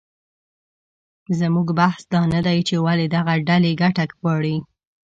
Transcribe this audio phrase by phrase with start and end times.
[1.39, 4.55] زموږ بحث دا نه دی چې ولې دغه ډلې ګټه غواړي